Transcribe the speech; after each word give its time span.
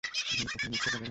ঝিনুক 0.03 0.47
কখনও 0.51 0.69
মিথ্যা 0.71 0.87
বলে 0.87 0.93
না। 0.93 0.99